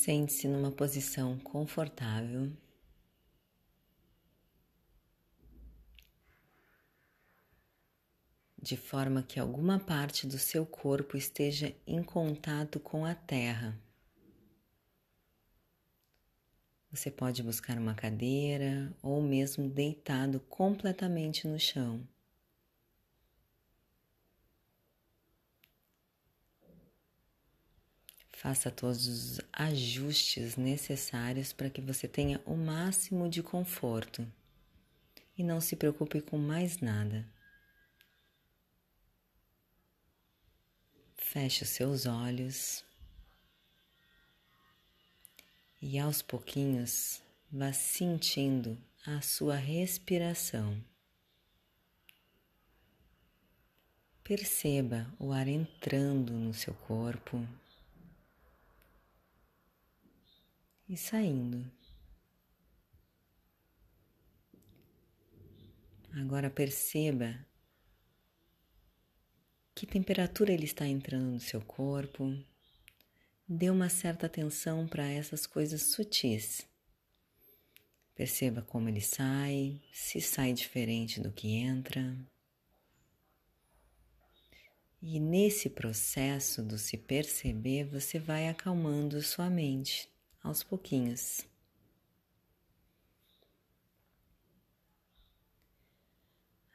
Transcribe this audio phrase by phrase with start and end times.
[0.00, 2.52] Sente-se numa posição confortável.
[8.62, 13.76] De forma que alguma parte do seu corpo esteja em contato com a terra.
[16.92, 22.06] Você pode buscar uma cadeira ou mesmo deitado completamente no chão.
[28.38, 34.24] Faça todos os ajustes necessários para que você tenha o máximo de conforto
[35.36, 37.28] e não se preocupe com mais nada.
[41.16, 42.84] Feche os seus olhos
[45.82, 50.80] e aos pouquinhos vá sentindo a sua respiração.
[54.22, 57.44] Perceba o ar entrando no seu corpo
[60.88, 61.70] e saindo.
[66.12, 67.46] Agora perceba
[69.74, 72.34] que temperatura ele está entrando no seu corpo.
[73.46, 76.66] Dê uma certa atenção para essas coisas sutis.
[78.14, 82.16] Perceba como ele sai, se sai diferente do que entra.
[85.00, 90.10] E nesse processo do se perceber, você vai acalmando sua mente
[90.42, 91.46] aos pouquinhos.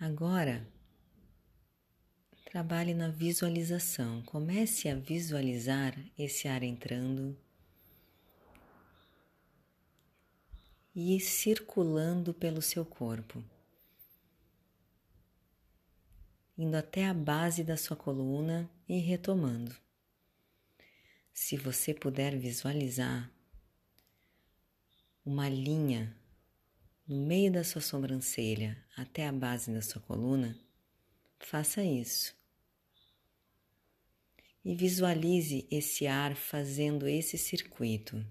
[0.00, 0.66] Agora,
[2.46, 4.22] trabalhe na visualização.
[4.22, 7.38] Comece a visualizar esse ar entrando
[10.94, 13.44] e circulando pelo seu corpo,
[16.58, 19.76] indo até a base da sua coluna e retomando.
[21.32, 23.30] Se você puder visualizar
[25.24, 26.16] uma linha
[27.06, 30.56] no meio da sua sobrancelha até a base da sua coluna,
[31.40, 32.34] faça isso.
[34.64, 38.24] E visualize esse ar fazendo esse circuito.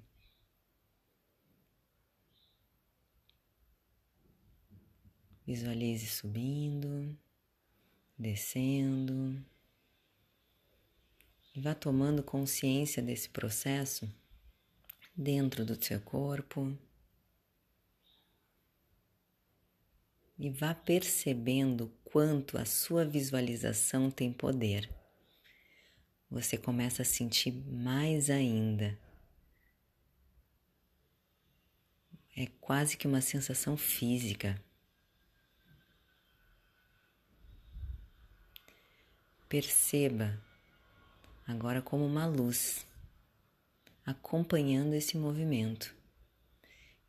[5.45, 7.17] Visualize subindo,
[8.17, 9.43] descendo.
[11.53, 14.09] E vá tomando consciência desse processo
[15.21, 16.73] dentro do seu corpo
[20.37, 24.89] e vá percebendo quanto a sua visualização tem poder.
[26.31, 28.97] Você começa a sentir mais ainda.
[32.37, 34.63] É quase que uma sensação física.
[39.49, 40.41] Perceba
[41.45, 42.87] agora como uma luz
[44.09, 45.95] acompanhando esse movimento.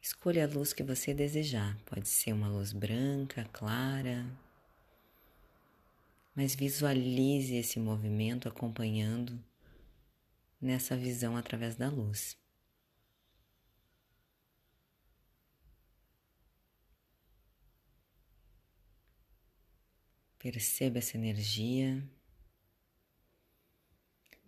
[0.03, 4.27] Escolha a luz que você desejar, pode ser uma luz branca, clara,
[6.35, 9.43] mas visualize esse movimento acompanhando
[10.61, 12.37] nessa visão através da luz.
[20.39, 22.07] Perceba essa energia,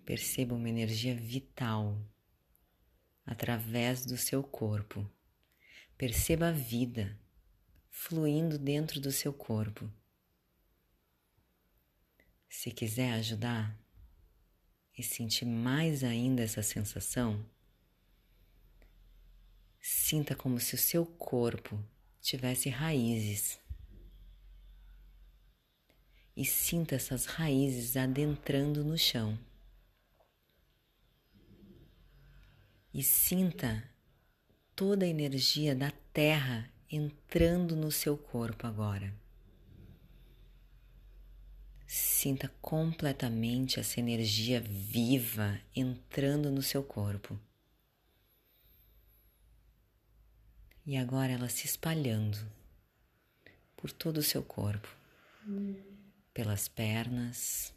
[0.05, 1.99] perceba uma energia vital
[3.25, 5.09] através do seu corpo.
[5.97, 7.19] Perceba a vida
[7.89, 9.91] fluindo dentro do seu corpo.
[12.49, 13.79] Se quiser ajudar
[14.97, 17.45] e sentir mais ainda essa sensação,
[19.81, 21.83] sinta como se o seu corpo
[22.21, 23.59] tivesse raízes.
[26.37, 29.39] E sinta essas raízes adentrando no chão.
[32.93, 33.83] E sinta
[34.77, 39.15] toda a energia da terra entrando no seu corpo agora.
[41.87, 47.39] Sinta completamente essa energia viva entrando no seu corpo.
[50.85, 52.39] E agora ela se espalhando
[53.77, 54.89] por todo o seu corpo,
[56.35, 57.73] pelas pernas,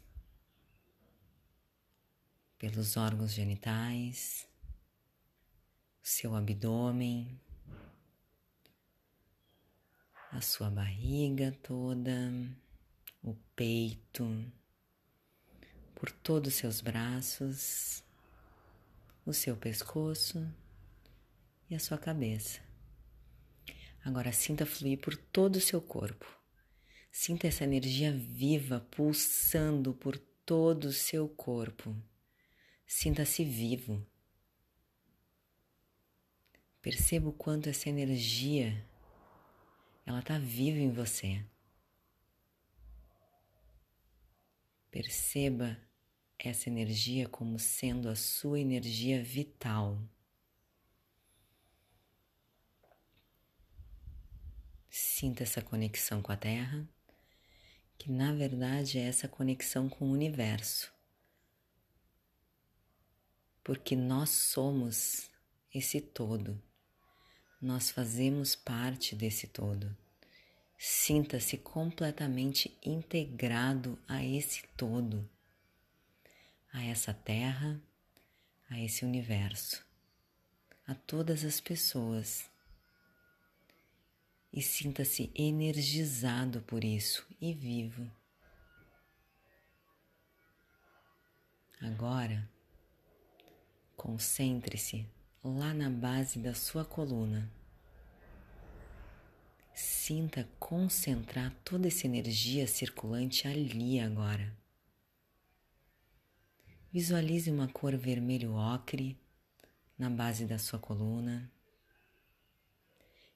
[2.58, 4.48] pelos órgãos genitais
[6.08, 7.36] seu abdômen,
[10.30, 12.32] a sua barriga toda,
[13.24, 14.24] o peito,
[15.96, 18.04] por todos os seus braços,
[19.26, 20.48] o seu pescoço
[21.68, 22.60] e a sua cabeça.
[24.04, 26.24] Agora sinta fluir por todo o seu corpo.
[27.10, 31.96] Sinta essa energia viva pulsando por todo o seu corpo.
[32.86, 34.06] Sinta-se vivo
[36.86, 38.80] Perceba o quanto essa energia
[40.06, 41.44] ela está viva em você.
[44.88, 45.76] Perceba
[46.38, 50.00] essa energia como sendo a sua energia vital.
[54.88, 56.88] Sinta essa conexão com a Terra,
[57.98, 60.94] que na verdade é essa conexão com o universo.
[63.64, 65.28] Porque nós somos
[65.74, 66.62] esse todo,
[67.60, 69.96] nós fazemos parte desse todo.
[70.78, 75.28] Sinta-se completamente integrado a esse todo,
[76.72, 77.80] a essa terra,
[78.68, 79.84] a esse universo,
[80.86, 82.50] a todas as pessoas.
[84.52, 88.10] E sinta-se energizado por isso e vivo.
[91.80, 92.48] Agora,
[93.96, 95.06] concentre-se
[95.46, 97.50] lá na base da sua coluna.
[99.72, 104.56] Sinta concentrar toda essa energia circulante ali agora.
[106.92, 109.16] Visualize uma cor vermelho ocre
[109.98, 111.50] na base da sua coluna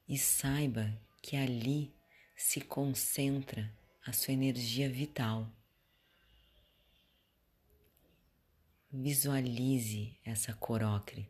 [0.09, 0.93] e saiba
[1.23, 1.95] que ali
[2.35, 3.71] se concentra
[4.05, 5.47] a sua energia vital.
[8.93, 11.29] Visualize essa cor ocre.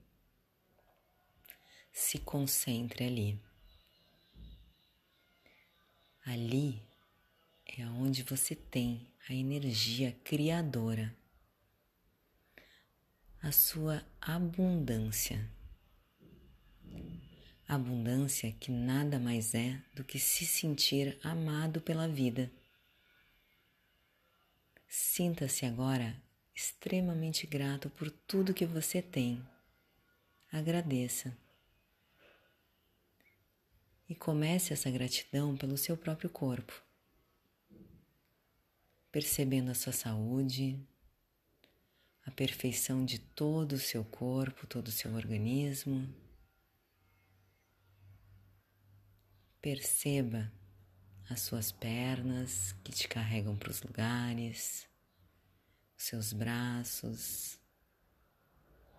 [1.93, 3.41] Se concentre ali.
[6.25, 6.83] Ali
[7.67, 11.15] é onde você tem a energia criadora,
[13.43, 15.51] a sua abundância.
[17.67, 22.51] Abundância que nada mais é do que se sentir amado pela vida.
[24.89, 26.21] Sinta-se agora
[26.55, 29.41] extremamente grato por tudo que você tem.
[30.53, 31.37] Agradeça
[34.11, 36.83] e comece essa gratidão pelo seu próprio corpo,
[39.13, 40.85] percebendo a sua saúde,
[42.27, 46.13] a perfeição de todo o seu corpo, todo o seu organismo.
[49.63, 50.53] Perceba
[51.29, 54.89] as suas pernas que te carregam para os lugares,
[55.97, 57.61] os seus braços,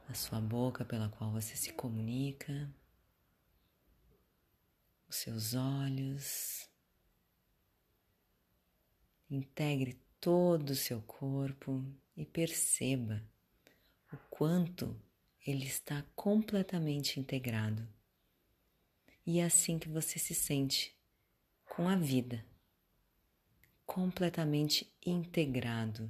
[0.08, 2.74] a sua boca pela qual você se comunica
[5.12, 6.70] os seus olhos.
[9.30, 11.86] Integre todo o seu corpo
[12.16, 13.22] e perceba
[14.12, 15.00] o quanto
[15.46, 17.88] ele está completamente integrado.
[19.26, 20.98] E é assim que você se sente
[21.66, 22.46] com a vida,
[23.86, 26.10] completamente integrado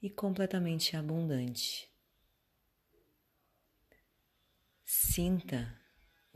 [0.00, 1.90] e completamente abundante.
[4.84, 5.85] Sinta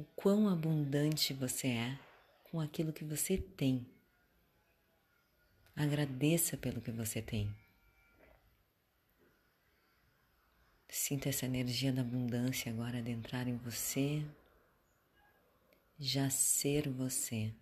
[0.00, 1.98] o quão abundante você é
[2.44, 3.86] com aquilo que você tem.
[5.76, 7.54] Agradeça pelo que você tem.
[10.88, 14.24] Sinta essa energia da abundância agora adentrar em você,
[15.98, 17.52] já ser você.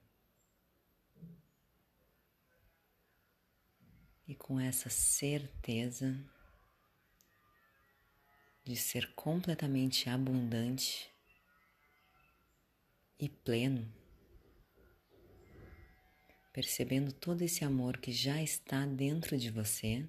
[4.29, 6.17] E com essa certeza
[8.65, 11.11] de ser completamente abundante,
[13.19, 13.93] e pleno,
[16.53, 20.09] percebendo todo esse amor que já está dentro de você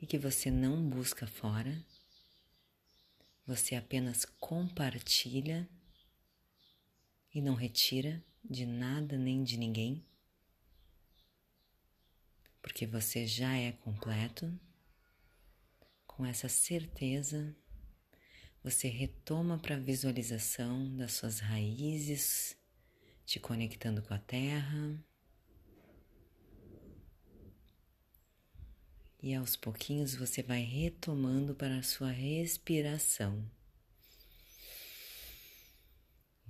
[0.00, 1.84] e que você não busca fora,
[3.46, 5.68] você apenas compartilha
[7.32, 10.04] e não retira de nada nem de ninguém,
[12.60, 14.52] porque você já é completo,
[16.06, 17.56] com essa certeza
[18.62, 22.56] você retoma para a visualização das suas raízes,
[23.26, 25.04] te conectando com a terra.
[29.20, 33.44] E aos pouquinhos você vai retomando para a sua respiração.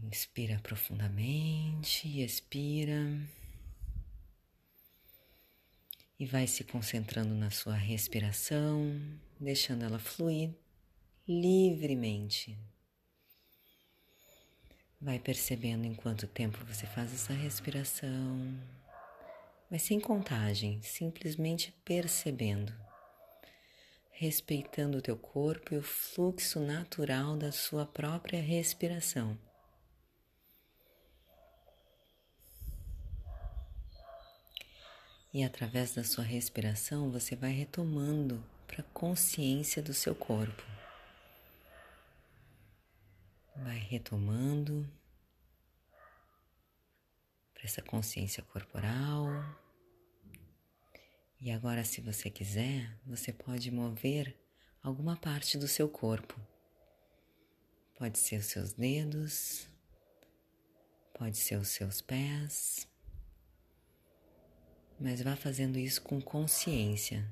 [0.02, 3.21] Inspira profundamente, expira.
[6.19, 9.00] E vai se concentrando na sua respiração,
[9.40, 10.54] deixando ela fluir
[11.41, 12.59] livremente.
[15.01, 18.57] Vai percebendo em quanto tempo você faz essa respiração,
[19.71, 22.73] mas sem contagem, simplesmente percebendo,
[24.11, 29.37] respeitando o teu corpo e o fluxo natural da sua própria respiração.
[35.35, 40.62] E através da sua respiração você vai retomando para a consciência do seu corpo.
[43.57, 44.90] Vai retomando
[47.52, 49.26] para essa consciência corporal.
[51.38, 54.34] E agora, se você quiser, você pode mover
[54.82, 56.40] alguma parte do seu corpo.
[57.99, 59.68] Pode ser os seus dedos,
[61.12, 62.88] pode ser os seus pés,
[64.99, 67.28] mas vá fazendo isso com consciência.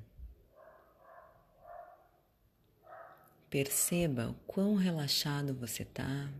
[3.49, 6.31] Perceba o quão relaxado você está,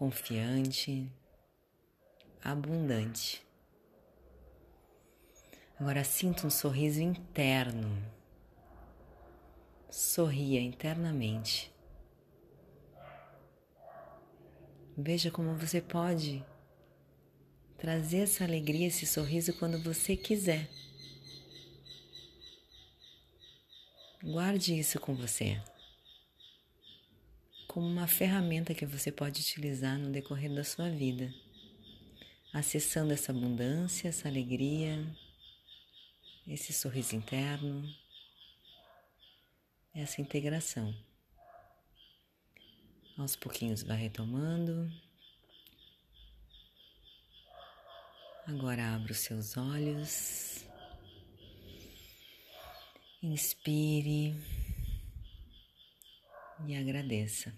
[0.00, 1.12] confiante,
[2.42, 3.46] abundante.
[5.78, 8.02] Agora sinta um sorriso interno.
[9.90, 11.70] Sorria internamente.
[14.96, 16.42] Veja como você pode
[17.76, 20.66] trazer essa alegria, esse sorriso quando você quiser.
[24.22, 25.62] Guarde isso com você,
[27.70, 31.32] como uma ferramenta que você pode utilizar no decorrer da sua vida,
[32.52, 35.06] acessando essa abundância, essa alegria,
[36.48, 37.88] esse sorriso interno,
[39.94, 40.92] essa integração.
[43.16, 44.92] Aos pouquinhos vai retomando.
[48.48, 50.66] Agora abra os seus olhos.
[53.22, 54.59] Inspire
[56.66, 57.54] e agradeça.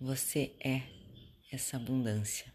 [0.00, 0.82] Você é
[1.50, 2.52] essa abundância.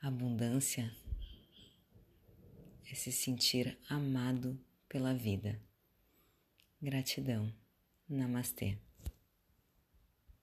[0.00, 0.94] Abundância
[2.90, 4.58] é se sentir amado
[4.88, 5.60] pela vida.
[6.80, 7.52] Gratidão.
[8.08, 8.78] Namastê.